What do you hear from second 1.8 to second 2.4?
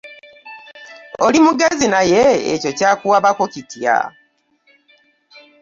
naye